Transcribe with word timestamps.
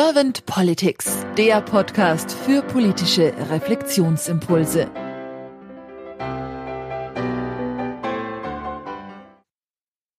Servant 0.00 0.46
Politics, 0.46 1.26
der 1.36 1.60
Podcast 1.60 2.30
für 2.30 2.62
politische 2.62 3.34
Reflexionsimpulse. 3.50 4.88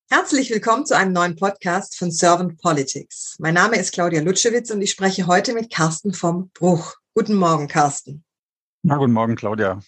Herzlich 0.09 0.49
willkommen 0.49 0.85
zu 0.85 0.97
einem 0.97 1.13
neuen 1.13 1.37
Podcast 1.37 1.97
von 1.97 2.11
Servant 2.11 2.59
Politics. 2.61 3.37
Mein 3.39 3.53
Name 3.53 3.77
ist 3.77 3.93
Claudia 3.93 4.19
Lutschewitz 4.19 4.69
und 4.69 4.81
ich 4.81 4.91
spreche 4.91 5.27
heute 5.27 5.53
mit 5.53 5.71
Carsten 5.71 6.13
vom 6.13 6.49
Bruch. 6.49 6.95
Guten 7.13 7.35
Morgen, 7.35 7.69
Carsten. 7.69 8.25
Na, 8.83 8.97
guten 8.97 9.13
Morgen, 9.13 9.37
Claudia. 9.37 9.79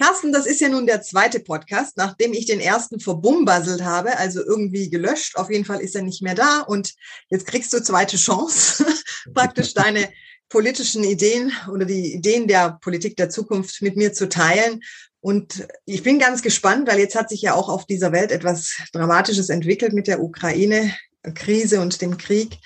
Carsten, 0.00 0.32
das 0.32 0.46
ist 0.46 0.62
ja 0.62 0.70
nun 0.70 0.86
der 0.86 1.02
zweite 1.02 1.40
Podcast, 1.40 1.98
nachdem 1.98 2.32
ich 2.32 2.46
den 2.46 2.58
ersten 2.58 3.00
verbumbaselt 3.00 3.84
habe, 3.84 4.16
also 4.16 4.42
irgendwie 4.42 4.88
gelöscht. 4.88 5.36
Auf 5.36 5.50
jeden 5.50 5.66
Fall 5.66 5.80
ist 5.80 5.94
er 5.94 6.00
nicht 6.00 6.22
mehr 6.22 6.34
da 6.34 6.60
und 6.60 6.94
jetzt 7.28 7.46
kriegst 7.46 7.70
du 7.74 7.82
zweite 7.82 8.16
Chance, 8.16 8.86
praktisch 9.34 9.74
deine 9.74 10.08
politischen 10.48 11.04
Ideen 11.04 11.52
oder 11.72 11.84
die 11.84 12.14
Ideen 12.14 12.46
der 12.48 12.78
Politik 12.82 13.16
der 13.16 13.30
Zukunft 13.30 13.82
mit 13.82 13.96
mir 13.96 14.12
zu 14.12 14.28
teilen. 14.28 14.80
Und 15.20 15.66
ich 15.84 16.02
bin 16.02 16.18
ganz 16.18 16.42
gespannt, 16.42 16.88
weil 16.88 16.98
jetzt 16.98 17.14
hat 17.14 17.28
sich 17.28 17.42
ja 17.42 17.54
auch 17.54 17.68
auf 17.68 17.86
dieser 17.86 18.12
Welt 18.12 18.32
etwas 18.32 18.76
Dramatisches 18.92 19.48
entwickelt 19.48 19.92
mit 19.92 20.06
der 20.06 20.22
Ukraine-Krise 20.22 21.80
und 21.80 22.00
dem 22.02 22.18
Krieg. 22.18 22.58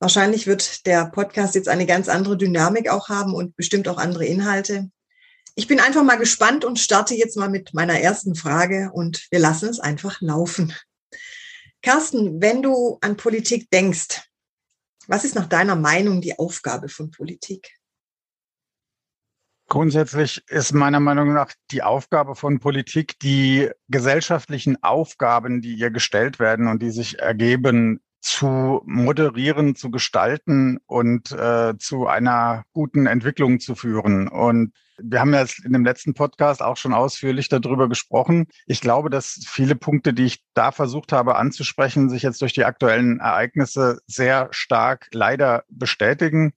Wahrscheinlich 0.00 0.46
wird 0.46 0.84
der 0.86 1.06
Podcast 1.06 1.54
jetzt 1.54 1.68
eine 1.68 1.86
ganz 1.86 2.08
andere 2.08 2.36
Dynamik 2.36 2.90
auch 2.90 3.08
haben 3.08 3.34
und 3.34 3.56
bestimmt 3.56 3.88
auch 3.88 3.98
andere 3.98 4.26
Inhalte. 4.26 4.90
Ich 5.54 5.68
bin 5.68 5.80
einfach 5.80 6.02
mal 6.02 6.16
gespannt 6.16 6.64
und 6.64 6.80
starte 6.80 7.14
jetzt 7.14 7.36
mal 7.36 7.50
mit 7.50 7.74
meiner 7.74 8.00
ersten 8.00 8.34
Frage 8.34 8.90
und 8.92 9.26
wir 9.30 9.38
lassen 9.38 9.68
es 9.68 9.78
einfach 9.78 10.20
laufen. 10.20 10.74
Carsten, 11.82 12.40
wenn 12.40 12.62
du 12.62 12.98
an 13.00 13.16
Politik 13.16 13.68
denkst, 13.70 14.22
was 15.08 15.24
ist 15.24 15.34
nach 15.34 15.46
deiner 15.46 15.76
Meinung 15.76 16.20
die 16.20 16.38
Aufgabe 16.38 16.88
von 16.88 17.10
Politik? 17.10 17.78
Grundsätzlich 19.68 20.42
ist 20.48 20.72
meiner 20.72 21.00
Meinung 21.00 21.32
nach 21.32 21.52
die 21.70 21.82
Aufgabe 21.82 22.34
von 22.34 22.58
Politik, 22.58 23.18
die 23.20 23.70
gesellschaftlichen 23.88 24.82
Aufgaben, 24.82 25.62
die 25.62 25.74
ihr 25.74 25.90
gestellt 25.90 26.38
werden 26.38 26.68
und 26.68 26.82
die 26.82 26.90
sich 26.90 27.20
ergeben, 27.20 28.00
zu 28.22 28.82
moderieren, 28.86 29.74
zu 29.74 29.90
gestalten 29.90 30.78
und 30.86 31.32
äh, 31.32 31.76
zu 31.76 32.06
einer 32.06 32.62
guten 32.72 33.06
Entwicklung 33.06 33.58
zu 33.58 33.74
führen. 33.74 34.28
Und 34.28 34.72
wir 34.96 35.20
haben 35.20 35.34
ja 35.34 35.44
in 35.64 35.72
dem 35.72 35.84
letzten 35.84 36.14
Podcast 36.14 36.62
auch 36.62 36.76
schon 36.76 36.94
ausführlich 36.94 37.48
darüber 37.48 37.88
gesprochen. 37.88 38.46
Ich 38.66 38.80
glaube, 38.80 39.10
dass 39.10 39.40
viele 39.44 39.74
Punkte, 39.74 40.14
die 40.14 40.26
ich 40.26 40.44
da 40.54 40.70
versucht 40.70 41.12
habe 41.12 41.34
anzusprechen, 41.34 42.08
sich 42.08 42.22
jetzt 42.22 42.40
durch 42.42 42.52
die 42.52 42.64
aktuellen 42.64 43.18
Ereignisse 43.18 44.00
sehr 44.06 44.48
stark 44.52 45.08
leider 45.12 45.64
bestätigen. 45.68 46.52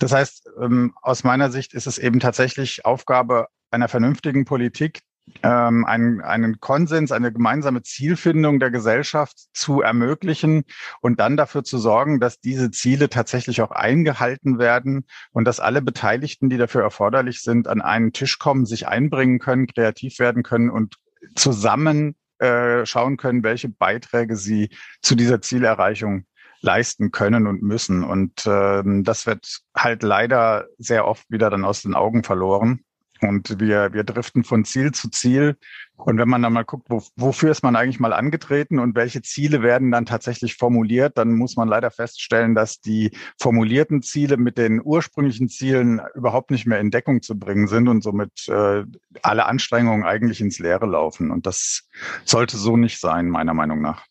Das 0.00 0.12
heißt, 0.12 0.48
ähm, 0.60 0.94
aus 1.00 1.22
meiner 1.22 1.52
Sicht 1.52 1.74
ist 1.74 1.86
es 1.86 1.98
eben 1.98 2.18
tatsächlich 2.18 2.84
Aufgabe 2.84 3.46
einer 3.70 3.88
vernünftigen 3.88 4.44
Politik, 4.44 5.00
ähm, 5.42 5.84
einen, 5.84 6.20
einen 6.20 6.60
Konsens, 6.60 7.12
eine 7.12 7.32
gemeinsame 7.32 7.82
Zielfindung 7.82 8.60
der 8.60 8.70
Gesellschaft 8.70 9.36
zu 9.52 9.82
ermöglichen 9.82 10.64
und 11.00 11.20
dann 11.20 11.36
dafür 11.36 11.64
zu 11.64 11.78
sorgen, 11.78 12.20
dass 12.20 12.40
diese 12.40 12.70
Ziele 12.70 13.08
tatsächlich 13.08 13.62
auch 13.62 13.70
eingehalten 13.70 14.58
werden 14.58 15.06
und 15.32 15.44
dass 15.44 15.60
alle 15.60 15.82
Beteiligten, 15.82 16.48
die 16.48 16.58
dafür 16.58 16.82
erforderlich 16.82 17.42
sind, 17.42 17.68
an 17.68 17.80
einen 17.80 18.12
Tisch 18.12 18.38
kommen, 18.38 18.66
sich 18.66 18.88
einbringen 18.88 19.38
können, 19.38 19.66
kreativ 19.66 20.18
werden 20.18 20.42
können 20.42 20.70
und 20.70 20.96
zusammen 21.34 22.16
äh, 22.38 22.86
schauen 22.86 23.16
können, 23.16 23.42
welche 23.42 23.68
Beiträge 23.68 24.36
sie 24.36 24.70
zu 25.02 25.14
dieser 25.14 25.40
Zielerreichung 25.40 26.24
leisten 26.60 27.10
können 27.10 27.46
und 27.46 27.62
müssen. 27.62 28.04
Und 28.04 28.44
ähm, 28.46 29.04
das 29.04 29.26
wird 29.26 29.60
halt 29.76 30.02
leider 30.02 30.66
sehr 30.78 31.06
oft 31.06 31.28
wieder 31.30 31.50
dann 31.50 31.64
aus 31.64 31.82
den 31.82 31.94
Augen 31.94 32.24
verloren. 32.24 32.84
Und 33.20 33.60
wir, 33.60 33.92
wir 33.92 34.04
driften 34.04 34.44
von 34.44 34.64
Ziel 34.64 34.92
zu 34.92 35.10
Ziel. 35.10 35.56
Und 35.96 36.18
wenn 36.18 36.28
man 36.28 36.42
dann 36.42 36.52
mal 36.52 36.64
guckt, 36.64 36.88
wo, 36.88 37.02
wofür 37.16 37.50
ist 37.50 37.62
man 37.62 37.74
eigentlich 37.74 37.98
mal 37.98 38.12
angetreten 38.12 38.78
und 38.78 38.94
welche 38.94 39.22
Ziele 39.22 39.62
werden 39.62 39.90
dann 39.90 40.06
tatsächlich 40.06 40.54
formuliert, 40.54 41.18
dann 41.18 41.34
muss 41.34 41.56
man 41.56 41.68
leider 41.68 41.90
feststellen, 41.90 42.54
dass 42.54 42.80
die 42.80 43.10
formulierten 43.40 44.02
Ziele 44.02 44.36
mit 44.36 44.58
den 44.58 44.80
ursprünglichen 44.82 45.48
Zielen 45.48 46.00
überhaupt 46.14 46.50
nicht 46.50 46.66
mehr 46.66 46.78
in 46.78 46.90
Deckung 46.90 47.22
zu 47.22 47.38
bringen 47.38 47.66
sind 47.66 47.88
und 47.88 48.02
somit 48.02 48.48
äh, 48.48 48.84
alle 49.22 49.46
Anstrengungen 49.46 50.04
eigentlich 50.04 50.40
ins 50.40 50.58
Leere 50.58 50.86
laufen. 50.86 51.30
Und 51.30 51.46
das 51.46 51.88
sollte 52.24 52.56
so 52.56 52.76
nicht 52.76 53.00
sein, 53.00 53.28
meiner 53.28 53.54
Meinung 53.54 53.80
nach. 53.80 54.06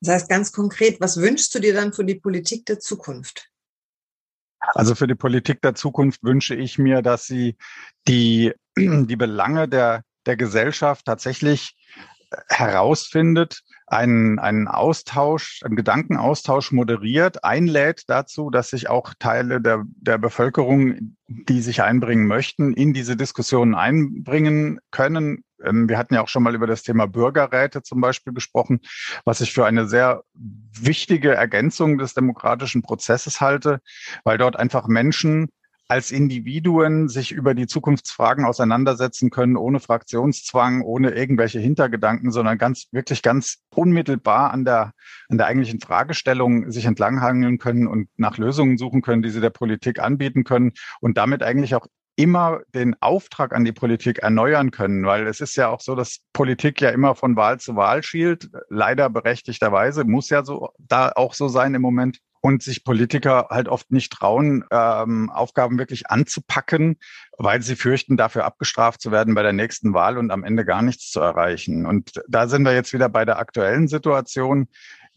Das 0.00 0.14
heißt 0.14 0.28
ganz 0.28 0.52
konkret, 0.52 1.00
was 1.00 1.16
wünschst 1.16 1.54
du 1.54 1.58
dir 1.58 1.74
dann 1.74 1.92
für 1.92 2.04
die 2.04 2.16
Politik 2.16 2.66
der 2.66 2.80
Zukunft? 2.80 3.50
Also 4.60 4.94
für 4.94 5.06
die 5.06 5.14
Politik 5.14 5.60
der 5.62 5.74
Zukunft 5.74 6.22
wünsche 6.22 6.54
ich 6.54 6.78
mir, 6.78 7.02
dass 7.02 7.26
sie 7.26 7.56
die, 8.08 8.52
die 8.76 9.16
Belange 9.16 9.68
der, 9.68 10.02
der 10.26 10.36
Gesellschaft 10.36 11.04
tatsächlich 11.04 11.76
äh, 12.30 12.36
herausfindet, 12.48 13.62
einen, 13.86 14.40
einen 14.40 14.66
Austausch, 14.66 15.60
einen 15.64 15.76
Gedankenaustausch 15.76 16.72
moderiert, 16.72 17.44
einlädt 17.44 18.02
dazu, 18.08 18.50
dass 18.50 18.70
sich 18.70 18.88
auch 18.88 19.14
Teile 19.18 19.60
der, 19.60 19.84
der 19.86 20.18
Bevölkerung, 20.18 21.16
die 21.28 21.62
sich 21.62 21.82
einbringen 21.82 22.26
möchten, 22.26 22.72
in 22.72 22.92
diese 22.92 23.16
Diskussionen 23.16 23.76
einbringen 23.76 24.80
können, 24.90 25.44
wir 25.58 25.98
hatten 25.98 26.14
ja 26.14 26.22
auch 26.22 26.28
schon 26.28 26.42
mal 26.42 26.54
über 26.54 26.66
das 26.66 26.82
Thema 26.82 27.06
Bürgerräte 27.06 27.82
zum 27.82 28.00
Beispiel 28.00 28.32
gesprochen, 28.32 28.80
was 29.24 29.40
ich 29.40 29.52
für 29.52 29.66
eine 29.66 29.86
sehr 29.86 30.22
wichtige 30.34 31.34
Ergänzung 31.34 31.98
des 31.98 32.14
demokratischen 32.14 32.82
Prozesses 32.82 33.40
halte, 33.40 33.80
weil 34.24 34.38
dort 34.38 34.56
einfach 34.56 34.86
Menschen 34.86 35.48
als 35.88 36.10
Individuen 36.10 37.08
sich 37.08 37.30
über 37.30 37.54
die 37.54 37.66
Zukunftsfragen 37.66 38.44
auseinandersetzen 38.44 39.30
können, 39.30 39.56
ohne 39.56 39.78
Fraktionszwang, 39.78 40.82
ohne 40.82 41.10
irgendwelche 41.10 41.60
Hintergedanken, 41.60 42.32
sondern 42.32 42.58
ganz, 42.58 42.88
wirklich 42.90 43.22
ganz 43.22 43.58
unmittelbar 43.70 44.50
an 44.50 44.64
der, 44.64 44.92
an 45.28 45.38
der 45.38 45.46
eigentlichen 45.46 45.80
Fragestellung 45.80 46.70
sich 46.72 46.86
entlanghangeln 46.86 47.58
können 47.58 47.86
und 47.86 48.08
nach 48.16 48.36
Lösungen 48.36 48.78
suchen 48.78 49.00
können, 49.00 49.22
die 49.22 49.30
sie 49.30 49.40
der 49.40 49.50
Politik 49.50 50.00
anbieten 50.00 50.42
können 50.42 50.72
und 51.00 51.16
damit 51.16 51.42
eigentlich 51.42 51.76
auch 51.76 51.86
immer 52.16 52.60
den 52.74 52.96
Auftrag 53.00 53.54
an 53.54 53.64
die 53.64 53.72
Politik 53.72 54.18
erneuern 54.20 54.70
können, 54.70 55.04
weil 55.04 55.26
es 55.26 55.40
ist 55.40 55.54
ja 55.56 55.68
auch 55.68 55.80
so, 55.80 55.94
dass 55.94 56.20
Politik 56.32 56.80
ja 56.80 56.88
immer 56.88 57.14
von 57.14 57.36
Wahl 57.36 57.60
zu 57.60 57.76
Wahl 57.76 58.02
schielt, 58.02 58.48
leider 58.70 59.10
berechtigterweise, 59.10 60.04
muss 60.04 60.30
ja 60.30 60.44
so 60.44 60.70
da 60.78 61.12
auch 61.14 61.34
so 61.34 61.48
sein 61.48 61.74
im 61.74 61.82
Moment 61.82 62.18
und 62.40 62.62
sich 62.62 62.84
Politiker 62.84 63.48
halt 63.50 63.68
oft 63.68 63.90
nicht 63.90 64.12
trauen, 64.12 64.64
ähm, 64.70 65.30
Aufgaben 65.30 65.78
wirklich 65.78 66.10
anzupacken, 66.10 66.96
weil 67.38 67.60
sie 67.60 67.76
fürchten, 67.76 68.16
dafür 68.16 68.44
abgestraft 68.44 69.00
zu 69.00 69.10
werden 69.10 69.34
bei 69.34 69.42
der 69.42 69.52
nächsten 69.52 69.94
Wahl 69.94 70.16
und 70.16 70.30
am 70.30 70.44
Ende 70.44 70.64
gar 70.64 70.80
nichts 70.80 71.10
zu 71.10 71.20
erreichen. 71.20 71.86
Und 71.86 72.22
da 72.28 72.46
sind 72.46 72.64
wir 72.64 72.72
jetzt 72.72 72.92
wieder 72.92 73.08
bei 73.08 73.24
der 73.24 73.38
aktuellen 73.38 73.88
Situation. 73.88 74.68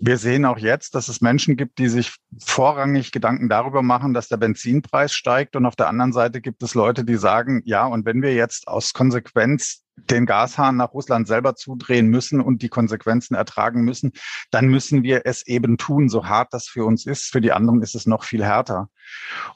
Wir 0.01 0.17
sehen 0.17 0.45
auch 0.45 0.57
jetzt, 0.57 0.95
dass 0.95 1.09
es 1.09 1.19
Menschen 1.19 1.57
gibt, 1.57 1.77
die 1.77 1.89
sich 1.89 2.15
vorrangig 2.41 3.11
Gedanken 3.11 3.49
darüber 3.49 3.81
machen, 3.81 4.13
dass 4.13 4.29
der 4.29 4.37
Benzinpreis 4.37 5.13
steigt. 5.13 5.57
Und 5.57 5.65
auf 5.65 5.75
der 5.75 5.89
anderen 5.89 6.13
Seite 6.13 6.39
gibt 6.39 6.63
es 6.63 6.73
Leute, 6.73 7.03
die 7.03 7.17
sagen, 7.17 7.61
ja, 7.65 7.85
und 7.85 8.05
wenn 8.05 8.21
wir 8.21 8.33
jetzt 8.33 8.69
aus 8.69 8.93
Konsequenz 8.93 9.83
den 9.97 10.25
Gashahn 10.25 10.77
nach 10.77 10.93
Russland 10.93 11.27
selber 11.27 11.55
zudrehen 11.55 12.07
müssen 12.07 12.39
und 12.39 12.61
die 12.61 12.69
Konsequenzen 12.69 13.35
ertragen 13.35 13.81
müssen, 13.81 14.13
dann 14.51 14.69
müssen 14.69 15.03
wir 15.03 15.23
es 15.25 15.45
eben 15.45 15.77
tun, 15.77 16.07
so 16.07 16.25
hart 16.27 16.53
das 16.53 16.67
für 16.67 16.85
uns 16.85 17.05
ist. 17.05 17.25
Für 17.25 17.41
die 17.41 17.51
anderen 17.51 17.81
ist 17.81 17.95
es 17.95 18.05
noch 18.05 18.23
viel 18.23 18.45
härter. 18.45 18.89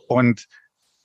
Und 0.07 0.47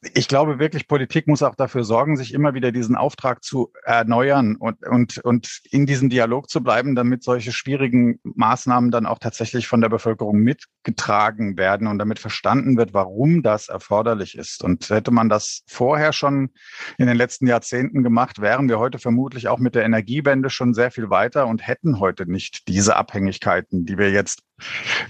ich 0.00 0.28
glaube 0.28 0.60
wirklich, 0.60 0.86
Politik 0.86 1.26
muss 1.26 1.42
auch 1.42 1.56
dafür 1.56 1.82
sorgen, 1.82 2.16
sich 2.16 2.32
immer 2.32 2.54
wieder 2.54 2.70
diesen 2.70 2.94
Auftrag 2.94 3.42
zu 3.42 3.72
erneuern 3.82 4.54
und, 4.54 4.86
und, 4.86 5.18
und 5.18 5.60
in 5.72 5.86
diesem 5.86 6.08
Dialog 6.08 6.48
zu 6.48 6.62
bleiben, 6.62 6.94
damit 6.94 7.24
solche 7.24 7.50
schwierigen 7.50 8.20
Maßnahmen 8.22 8.92
dann 8.92 9.06
auch 9.06 9.18
tatsächlich 9.18 9.66
von 9.66 9.80
der 9.80 9.88
Bevölkerung 9.88 10.38
mitgetragen 10.38 11.56
werden 11.56 11.88
und 11.88 11.98
damit 11.98 12.20
verstanden 12.20 12.76
wird, 12.76 12.94
warum 12.94 13.42
das 13.42 13.68
erforderlich 13.68 14.38
ist. 14.38 14.62
Und 14.62 14.88
hätte 14.88 15.10
man 15.10 15.28
das 15.28 15.64
vorher 15.66 16.12
schon 16.12 16.50
in 16.96 17.08
den 17.08 17.16
letzten 17.16 17.48
Jahrzehnten 17.48 18.04
gemacht, 18.04 18.40
wären 18.40 18.68
wir 18.68 18.78
heute 18.78 19.00
vermutlich 19.00 19.48
auch 19.48 19.58
mit 19.58 19.74
der 19.74 19.84
Energiewende 19.84 20.48
schon 20.48 20.74
sehr 20.74 20.92
viel 20.92 21.10
weiter 21.10 21.48
und 21.48 21.66
hätten 21.66 21.98
heute 21.98 22.30
nicht 22.30 22.68
diese 22.68 22.94
Abhängigkeiten, 22.94 23.84
die 23.84 23.98
wir 23.98 24.12
jetzt 24.12 24.42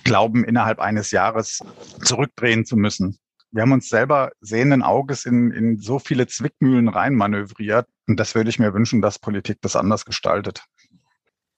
glauben, 0.03 0.45
innerhalb 0.45 0.79
eines 0.79 1.11
Jahres 1.11 1.59
zurückdrehen 2.03 2.65
zu 2.65 2.77
müssen 2.77 3.19
wir 3.51 3.63
haben 3.63 3.73
uns 3.73 3.89
selber 3.89 4.31
sehenden 4.41 4.83
Auges 4.83 5.25
in, 5.25 5.51
in 5.51 5.79
so 5.79 5.99
viele 5.99 6.27
Zwickmühlen 6.27 6.89
reinmanövriert. 6.89 7.87
Und 8.07 8.19
das 8.21 8.35
würde 8.35 8.51
ich 8.51 8.59
mir 8.59 8.75
wünschen, 8.75 9.01
dass 9.01 9.19
Politik 9.19 9.59
das 9.63 9.77
anders 9.77 10.05
gestaltet. 10.05 10.65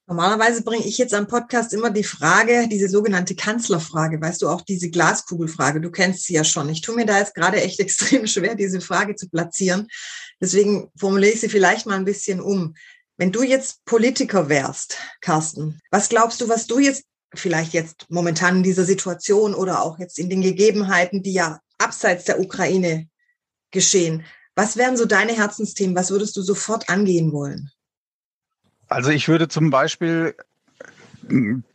Normalerweise 0.06 0.64
bringe 0.64 0.84
ich 0.84 0.98
jetzt 0.98 1.14
am 1.14 1.28
Podcast 1.28 1.72
immer 1.72 1.90
die 1.90 2.02
Frage, 2.02 2.66
diese 2.68 2.88
sogenannte 2.88 3.36
Kanzlerfrage, 3.36 4.20
weißt 4.20 4.42
du, 4.42 4.48
auch 4.48 4.62
diese 4.62 4.90
Glaskugelfrage, 4.90 5.80
du 5.80 5.92
kennst 5.92 6.24
sie 6.24 6.34
ja 6.34 6.42
schon. 6.42 6.68
Ich 6.68 6.80
tue 6.80 6.96
mir 6.96 7.06
da 7.06 7.18
jetzt 7.18 7.34
gerade 7.34 7.62
echt 7.62 7.78
extrem 7.80 8.26
schwer, 8.26 8.56
diese 8.56 8.80
Frage 8.80 9.14
zu 9.14 9.28
platzieren. 9.28 9.86
Deswegen 10.40 10.90
formuliere 10.98 11.34
ich 11.34 11.40
sie 11.40 11.48
vielleicht 11.48 11.86
mal 11.86 11.94
ein 11.94 12.04
bisschen 12.04 12.40
um. 12.40 12.74
Wenn 13.18 13.30
du 13.30 13.42
jetzt 13.42 13.84
Politiker 13.84 14.48
wärst, 14.48 14.96
Carsten, 15.20 15.80
was 15.92 16.08
glaubst 16.08 16.40
du, 16.40 16.48
was 16.48 16.66
du 16.66 16.80
jetzt 16.80 17.04
vielleicht 17.34 17.72
jetzt 17.72 18.06
momentan 18.08 18.56
in 18.56 18.62
dieser 18.64 18.84
Situation 18.84 19.54
oder 19.54 19.82
auch 19.82 20.00
jetzt 20.00 20.18
in 20.18 20.28
den 20.28 20.42
Gegebenheiten, 20.42 21.22
die 21.22 21.34
ja 21.34 21.60
abseits 21.80 22.24
der 22.24 22.40
Ukraine 22.40 23.08
geschehen. 23.70 24.24
Was 24.54 24.76
wären 24.76 24.96
so 24.96 25.06
deine 25.06 25.32
Herzensthemen? 25.32 25.96
Was 25.96 26.10
würdest 26.10 26.36
du 26.36 26.42
sofort 26.42 26.88
angehen 26.88 27.32
wollen? 27.32 27.70
Also 28.88 29.10
ich 29.10 29.28
würde 29.28 29.48
zum 29.48 29.70
Beispiel 29.70 30.34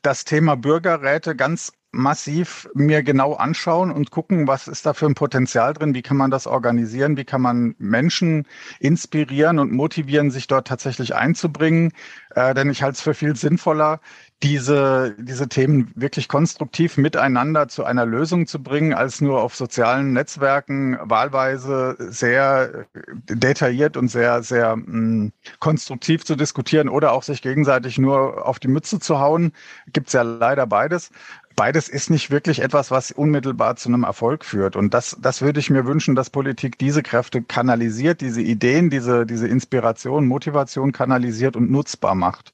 das 0.01 0.25
Thema 0.25 0.55
Bürgerräte 0.55 1.35
ganz 1.35 1.71
massiv 1.95 2.69
mir 2.73 3.03
genau 3.03 3.33
anschauen 3.33 3.91
und 3.91 4.11
gucken, 4.11 4.47
was 4.47 4.67
ist 4.67 4.85
da 4.85 4.93
für 4.93 5.05
ein 5.05 5.15
Potenzial 5.15 5.73
drin, 5.73 5.95
wie 5.95 6.01
kann 6.01 6.17
man 6.17 6.29
das 6.29 6.45
organisieren, 6.45 7.17
wie 7.17 7.25
kann 7.25 7.41
man 7.41 7.75
Menschen 7.77 8.45
inspirieren 8.79 9.59
und 9.59 9.71
motivieren, 9.71 10.29
sich 10.29 10.47
dort 10.47 10.67
tatsächlich 10.67 11.15
einzubringen. 11.15 11.93
Äh, 12.35 12.53
denn 12.53 12.69
ich 12.69 12.83
halte 12.83 12.95
es 12.95 13.01
für 13.01 13.13
viel 13.13 13.35
sinnvoller, 13.35 14.01
diese, 14.43 15.15
diese 15.17 15.47
Themen 15.47 15.91
wirklich 15.95 16.27
konstruktiv 16.27 16.97
miteinander 16.97 17.67
zu 17.69 17.85
einer 17.85 18.05
Lösung 18.05 18.47
zu 18.47 18.61
bringen, 18.61 18.93
als 18.93 19.21
nur 19.21 19.41
auf 19.41 19.55
sozialen 19.55 20.11
Netzwerken 20.13 20.97
wahlweise 21.01 21.95
sehr 21.97 22.85
detailliert 23.29 23.95
und 23.95 24.09
sehr, 24.09 24.43
sehr 24.43 24.75
mh, 24.75 24.85
mm, 24.85 25.31
konstruktiv 25.59 26.25
zu 26.25 26.35
diskutieren 26.35 26.89
oder 26.89 27.13
auch 27.13 27.23
sich 27.23 27.41
gegenseitig 27.41 27.97
nur 27.97 28.45
auf 28.45 28.59
die 28.59 28.67
Mütze 28.67 28.99
zu 28.99 29.19
hauen. 29.19 29.53
Gibt 29.93 30.07
es 30.07 30.13
ja 30.13 30.21
leider 30.21 30.67
beides 30.67 31.11
beides 31.55 31.89
ist 31.89 32.09
nicht 32.09 32.31
wirklich 32.31 32.61
etwas, 32.61 32.91
was 32.91 33.11
unmittelbar 33.11 33.75
zu 33.75 33.89
einem 33.89 34.03
Erfolg 34.03 34.45
führt. 34.45 34.75
Und 34.75 34.93
das, 34.93 35.17
das 35.19 35.41
würde 35.41 35.59
ich 35.59 35.69
mir 35.69 35.85
wünschen, 35.85 36.15
dass 36.15 36.29
Politik 36.29 36.77
diese 36.77 37.03
Kräfte 37.03 37.41
kanalisiert, 37.41 38.21
diese 38.21 38.41
Ideen, 38.41 38.89
diese, 38.89 39.25
diese 39.25 39.47
Inspiration, 39.47 40.27
Motivation 40.27 40.91
kanalisiert 40.91 41.55
und 41.55 41.71
nutzbar 41.71 42.15
macht. 42.15 42.53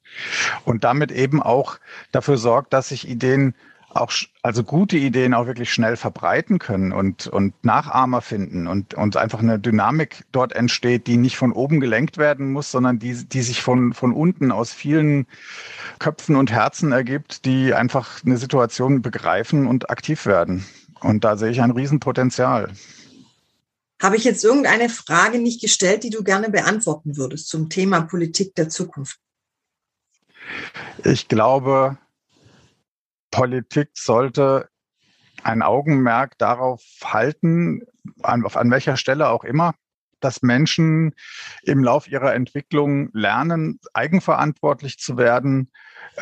Und 0.66 0.84
damit 0.84 1.12
eben 1.12 1.42
auch 1.42 1.78
dafür 2.12 2.38
sorgt, 2.38 2.74
dass 2.74 2.90
sich 2.90 3.08
Ideen 3.08 3.56
auch, 3.94 4.12
also 4.42 4.64
gute 4.64 4.98
Ideen 4.98 5.34
auch 5.34 5.48
wirklich 5.48 5.72
schnell 5.74 5.98
verbreiten 5.98 6.60
können 6.60 6.92
und, 6.92 7.28
und 7.28 7.54
Nachahmer 7.64 8.22
finden 8.22 8.68
und, 8.68 8.94
und 8.94 9.18
einfach 9.18 9.40
eine 9.40 9.60
Dynamik 9.60 10.24
dort 10.32 10.54
entsteht, 10.54 11.08
die 11.08 11.18
nicht 11.18 11.38
von 11.38 11.52
oben 11.52 11.80
gelenkt 11.80 12.18
werden 12.18 12.52
muss, 12.52 12.72
sondern 12.72 13.00
die, 13.00 13.14
die 13.26 13.42
sich 13.42 13.62
von, 13.62 13.94
von 13.94 14.14
unten 14.14 14.52
aus 14.52 14.72
vielen 14.72 15.28
Köpfen 16.00 16.36
und 16.36 16.52
Herzen 16.52 16.92
ergibt, 16.92 17.46
die 17.46 17.74
einfach 17.74 18.24
eine 18.26 18.38
Situation 18.38 19.02
begreifen 19.02 19.68
und 19.68 19.90
aktiv 19.90 20.26
werden. 20.26 20.66
Und 21.02 21.24
da 21.24 21.36
sehe 21.36 21.52
ich 21.52 21.62
ein 21.62 21.72
Riesenpotenzial. 21.72 22.72
Habe 24.02 24.16
ich 24.16 24.24
jetzt 24.24 24.44
irgendeine 24.44 24.90
Frage 24.90 25.40
nicht 25.40 25.62
gestellt, 25.62 26.04
die 26.04 26.10
du 26.10 26.24
gerne 26.24 26.50
beantworten 26.50 27.18
würdest 27.18 27.50
zum 27.50 27.70
Thema 27.70 28.02
Politik 28.02 28.56
der 28.56 28.70
Zukunft? 28.70 29.20
Ich 31.04 31.28
glaube, 31.28 31.98
Politik 33.32 33.90
sollte 33.94 34.70
ein 35.44 35.62
Augenmerk 35.62 36.38
darauf 36.38 36.84
halten, 37.04 37.82
an, 38.22 38.46
an 38.46 38.72
welcher 38.72 38.98
Stelle 38.98 39.30
auch 39.30 39.44
immer, 39.44 39.74
dass 40.20 40.44
Menschen 40.44 41.16
im 41.64 41.84
Lauf 41.84 42.08
ihrer 42.08 42.34
Entwicklung 42.36 43.10
lernen, 43.14 43.80
eigenverantwortlich 43.94 45.00
zu 45.00 45.18
werden, 45.18 45.72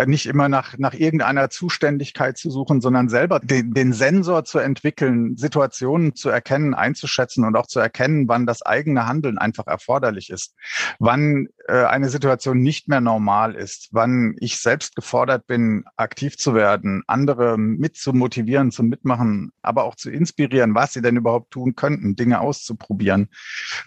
nicht 0.05 0.27
immer 0.27 0.49
nach, 0.49 0.77
nach 0.77 0.93
irgendeiner 0.93 1.49
Zuständigkeit 1.49 2.37
zu 2.37 2.49
suchen, 2.49 2.81
sondern 2.81 3.09
selber 3.09 3.39
den, 3.39 3.73
den 3.73 3.93
Sensor 3.93 4.45
zu 4.45 4.59
entwickeln, 4.59 5.35
Situationen 5.37 6.15
zu 6.15 6.29
erkennen, 6.29 6.73
einzuschätzen 6.73 7.43
und 7.43 7.55
auch 7.55 7.67
zu 7.67 7.79
erkennen, 7.79 8.27
wann 8.27 8.45
das 8.45 8.61
eigene 8.61 9.07
Handeln 9.07 9.37
einfach 9.37 9.67
erforderlich 9.67 10.29
ist, 10.29 10.55
wann 10.99 11.47
äh, 11.67 11.85
eine 11.85 12.09
Situation 12.09 12.61
nicht 12.61 12.87
mehr 12.87 13.01
normal 13.01 13.55
ist, 13.55 13.89
wann 13.91 14.35
ich 14.39 14.59
selbst 14.59 14.95
gefordert 14.95 15.47
bin, 15.47 15.85
aktiv 15.97 16.37
zu 16.37 16.53
werden, 16.53 17.03
andere 17.07 17.57
mit 17.57 17.97
zu 17.97 18.13
motivieren, 18.13 18.71
zum 18.71 18.87
Mitmachen, 18.87 19.51
aber 19.61 19.83
auch 19.83 19.95
zu 19.95 20.09
inspirieren, 20.09 20.75
was 20.75 20.93
sie 20.93 21.01
denn 21.01 21.17
überhaupt 21.17 21.51
tun 21.51 21.75
könnten, 21.75 22.15
Dinge 22.15 22.39
auszuprobieren. 22.39 23.29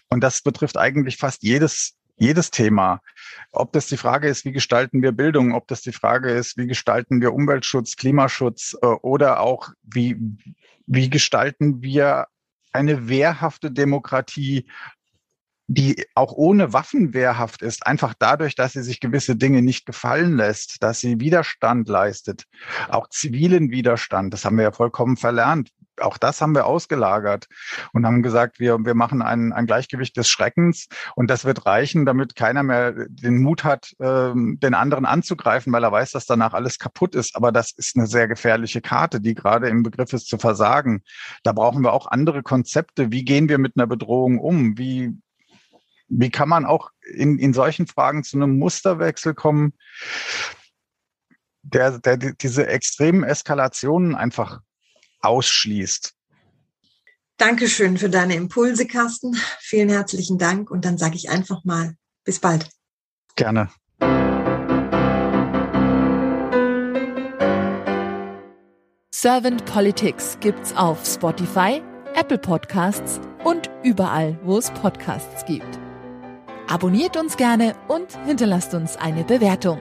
Und 0.08 0.22
das 0.22 0.42
betrifft 0.42 0.76
eigentlich 0.76 1.16
fast 1.16 1.42
jedes 1.42 1.94
jedes 2.16 2.50
Thema. 2.50 3.00
Ob 3.50 3.72
das 3.72 3.86
die 3.86 3.96
Frage 3.96 4.28
ist, 4.28 4.44
wie 4.44 4.52
gestalten 4.52 5.02
wir 5.02 5.12
Bildung, 5.12 5.54
ob 5.54 5.66
das 5.68 5.82
die 5.82 5.92
Frage 5.92 6.30
ist, 6.30 6.56
wie 6.56 6.66
gestalten 6.66 7.20
wir 7.20 7.32
Umweltschutz, 7.32 7.96
Klimaschutz 7.96 8.76
äh, 8.82 8.86
oder 8.86 9.40
auch 9.40 9.70
wie, 9.82 10.16
wie 10.86 11.10
gestalten 11.10 11.82
wir 11.82 12.26
eine 12.72 13.08
wehrhafte 13.08 13.70
Demokratie, 13.70 14.66
die 15.68 16.04
auch 16.14 16.32
ohne 16.32 16.72
Waffen 16.72 17.14
wehrhaft 17.14 17.62
ist, 17.62 17.86
einfach 17.86 18.14
dadurch, 18.18 18.54
dass 18.54 18.72
sie 18.72 18.82
sich 18.82 19.00
gewisse 19.00 19.36
Dinge 19.36 19.62
nicht 19.62 19.86
gefallen 19.86 20.36
lässt, 20.36 20.82
dass 20.82 21.00
sie 21.00 21.20
Widerstand 21.20 21.88
leistet, 21.88 22.44
auch 22.88 23.08
zivilen 23.08 23.70
Widerstand. 23.70 24.34
Das 24.34 24.44
haben 24.44 24.56
wir 24.56 24.64
ja 24.64 24.72
vollkommen 24.72 25.16
verlernt 25.16 25.70
auch 26.02 26.18
das 26.18 26.40
haben 26.40 26.54
wir 26.54 26.66
ausgelagert 26.66 27.46
und 27.92 28.06
haben 28.06 28.22
gesagt, 28.22 28.60
wir, 28.60 28.78
wir 28.84 28.94
machen 28.94 29.22
ein, 29.22 29.52
ein 29.52 29.66
Gleichgewicht 29.66 30.16
des 30.16 30.28
Schreckens 30.28 30.88
und 31.16 31.30
das 31.30 31.44
wird 31.44 31.66
reichen, 31.66 32.06
damit 32.06 32.36
keiner 32.36 32.62
mehr 32.62 32.92
den 33.08 33.42
Mut 33.42 33.64
hat, 33.64 33.94
ähm, 34.00 34.58
den 34.60 34.74
anderen 34.74 35.06
anzugreifen, 35.06 35.72
weil 35.72 35.84
er 35.84 35.92
weiß, 35.92 36.12
dass 36.12 36.26
danach 36.26 36.52
alles 36.52 36.78
kaputt 36.78 37.14
ist. 37.14 37.36
Aber 37.36 37.52
das 37.52 37.72
ist 37.72 37.96
eine 37.96 38.06
sehr 38.06 38.28
gefährliche 38.28 38.80
Karte, 38.80 39.20
die 39.20 39.34
gerade 39.34 39.68
im 39.68 39.82
Begriff 39.82 40.12
ist 40.12 40.28
zu 40.28 40.38
versagen. 40.38 41.02
Da 41.42 41.52
brauchen 41.52 41.82
wir 41.82 41.92
auch 41.92 42.06
andere 42.06 42.42
Konzepte. 42.42 43.10
Wie 43.10 43.24
gehen 43.24 43.48
wir 43.48 43.58
mit 43.58 43.76
einer 43.76 43.86
Bedrohung 43.86 44.38
um? 44.38 44.78
Wie, 44.78 45.12
wie 46.08 46.30
kann 46.30 46.48
man 46.48 46.64
auch 46.64 46.90
in, 47.02 47.38
in 47.38 47.52
solchen 47.54 47.86
Fragen 47.86 48.24
zu 48.24 48.36
einem 48.36 48.58
Musterwechsel 48.58 49.34
kommen, 49.34 49.72
der, 51.62 51.98
der 51.98 52.16
diese 52.16 52.66
extremen 52.66 53.22
Eskalationen 53.22 54.14
einfach 54.14 54.60
ausschließt. 55.22 56.12
Dankeschön 57.38 57.98
für 57.98 58.10
deine 58.10 58.36
Impulse, 58.36 58.86
Carsten. 58.86 59.36
Vielen 59.60 59.88
herzlichen 59.88 60.38
Dank. 60.38 60.70
Und 60.70 60.84
dann 60.84 60.98
sage 60.98 61.16
ich 61.16 61.30
einfach 61.30 61.64
mal, 61.64 61.96
bis 62.24 62.38
bald. 62.38 62.68
Gerne. 63.34 63.70
Servant 69.14 69.64
Politics 69.66 70.36
gibt's 70.40 70.74
auf 70.76 71.06
Spotify, 71.06 71.82
Apple 72.14 72.38
Podcasts 72.38 73.20
und 73.44 73.70
überall, 73.84 74.38
wo 74.42 74.58
es 74.58 74.70
Podcasts 74.72 75.44
gibt. 75.44 75.78
Abonniert 76.68 77.16
uns 77.16 77.36
gerne 77.36 77.76
und 77.88 78.16
hinterlasst 78.24 78.74
uns 78.74 78.96
eine 78.96 79.24
Bewertung. 79.24 79.80